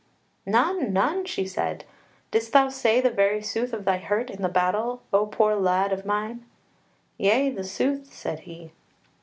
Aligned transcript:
"None, 0.47 0.91
none!" 0.93 1.25
she 1.25 1.45
said, 1.45 1.85
"Didst 2.31 2.53
thou 2.53 2.69
say 2.69 2.99
the 3.01 3.11
very 3.11 3.39
sooth 3.43 3.71
of 3.71 3.85
thy 3.85 3.97
hurt 3.97 4.31
in 4.31 4.41
the 4.41 4.49
battle, 4.49 5.03
O 5.13 5.27
poor 5.27 5.53
lad 5.55 5.93
of 5.93 6.07
mine?" 6.07 6.43
"Yea, 7.19 7.51
the 7.51 7.63
sooth," 7.63 8.11
said 8.11 8.39
he. 8.39 8.71